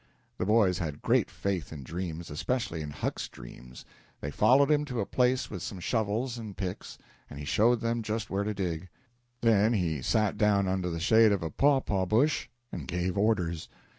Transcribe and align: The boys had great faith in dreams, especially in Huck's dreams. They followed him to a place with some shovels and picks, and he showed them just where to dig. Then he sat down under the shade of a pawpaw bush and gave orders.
The 0.39 0.47
boys 0.47 0.79
had 0.79 1.03
great 1.03 1.29
faith 1.29 1.71
in 1.71 1.83
dreams, 1.83 2.31
especially 2.31 2.81
in 2.81 2.89
Huck's 2.89 3.29
dreams. 3.29 3.85
They 4.19 4.31
followed 4.31 4.71
him 4.71 4.83
to 4.85 4.99
a 4.99 5.05
place 5.05 5.51
with 5.51 5.61
some 5.61 5.79
shovels 5.79 6.39
and 6.39 6.57
picks, 6.57 6.97
and 7.29 7.37
he 7.37 7.45
showed 7.45 7.81
them 7.81 8.01
just 8.01 8.27
where 8.31 8.43
to 8.43 8.55
dig. 8.55 8.89
Then 9.41 9.73
he 9.73 10.01
sat 10.01 10.39
down 10.39 10.67
under 10.67 10.89
the 10.89 10.99
shade 10.99 11.31
of 11.31 11.43
a 11.43 11.51
pawpaw 11.51 12.07
bush 12.07 12.49
and 12.71 12.87
gave 12.87 13.15
orders. 13.15 13.69